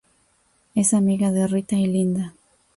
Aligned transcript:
Es 0.73 0.95
amiga 0.95 1.31
de 1.31 1.45
Rita 1.45 1.75
y 1.75 1.85
Linda. 1.85 2.33